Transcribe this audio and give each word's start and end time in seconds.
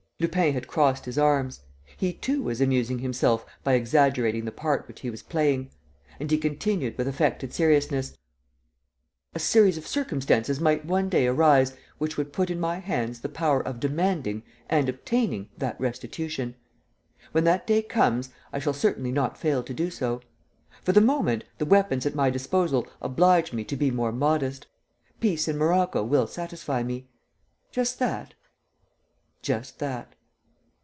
Lupin 0.21 0.53
had 0.53 0.67
crossed 0.67 1.05
his 1.05 1.17
arms. 1.17 1.61
He, 1.97 2.13
too, 2.13 2.43
was 2.43 2.61
amusing 2.61 2.99
himself 2.99 3.43
by 3.63 3.73
exaggerating 3.73 4.45
the 4.45 4.51
part 4.51 4.87
which 4.87 4.99
he 4.99 5.09
was 5.09 5.23
playing; 5.23 5.71
and 6.19 6.29
he 6.29 6.37
continued, 6.37 6.95
with 6.95 7.07
affected 7.07 7.51
seriousness: 7.55 8.15
"A 9.33 9.39
series 9.39 9.79
of 9.79 9.87
circumstances 9.87 10.59
might 10.59 10.85
one 10.85 11.09
day 11.09 11.25
arise 11.25 11.73
which 11.97 12.17
would 12.17 12.31
put 12.33 12.51
in 12.51 12.59
my 12.59 12.77
hands 12.77 13.21
the 13.21 13.29
power 13.29 13.61
of 13.65 13.79
demanding 13.79 14.43
and 14.69 14.87
obtaining 14.87 15.49
that 15.57 15.81
restitution. 15.81 16.53
When 17.31 17.43
that 17.45 17.65
day 17.65 17.81
comes, 17.81 18.29
I 18.53 18.59
shall 18.59 18.73
certainly 18.73 19.11
not 19.11 19.39
fail 19.39 19.63
to 19.63 19.73
do 19.73 19.89
so. 19.89 20.21
For 20.83 20.91
the 20.91 21.01
moment, 21.01 21.45
the 21.57 21.65
weapons 21.65 22.05
at 22.05 22.13
my 22.13 22.29
disposal 22.29 22.87
oblige 23.01 23.53
me 23.53 23.63
to 23.63 23.75
be 23.75 23.89
more 23.89 24.11
modest. 24.11 24.67
Peace 25.19 25.47
in 25.47 25.57
Morocco 25.57 26.03
will 26.03 26.27
satisfy 26.27 26.83
me." 26.83 27.07
"Just 27.71 27.97
that?" 27.97 28.35
"Just 29.43 29.79
that." 29.79 30.13